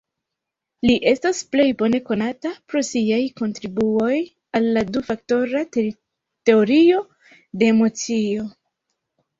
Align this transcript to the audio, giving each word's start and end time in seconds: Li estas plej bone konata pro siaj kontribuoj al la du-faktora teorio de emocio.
Li 0.89 0.93
estas 1.09 1.41
plej 1.55 1.65
bone 1.81 1.99
konata 2.07 2.53
pro 2.73 2.83
siaj 2.89 3.21
kontribuoj 3.43 4.17
al 4.61 4.69
la 4.79 4.85
du-faktora 4.97 5.65
teorio 5.79 7.07
de 7.63 7.71
emocio. 7.77 8.53